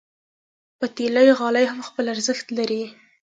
پتېلي 0.79 1.25
غالۍ 1.39 1.65
هم 1.71 1.79
خپل 1.87 2.05
ارزښت 2.13 2.47
لري. 2.57 2.83